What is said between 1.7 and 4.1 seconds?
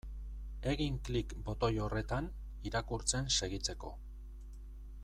horretan irakurtzen segitzeko.